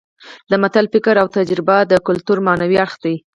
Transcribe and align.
د 0.49 0.51
متل 0.61 0.85
فکر 0.93 1.15
او 1.21 1.27
تجربه 1.37 1.77
د 1.91 1.93
کولتور 2.05 2.37
معنوي 2.45 2.77
اړخ 2.85 2.93
دی 3.03 3.15